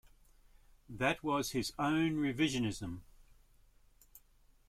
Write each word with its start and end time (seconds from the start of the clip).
That 0.89 1.23
was 1.23 1.51
his 1.51 1.73
own 1.77 2.15
revisionism. 2.15 3.01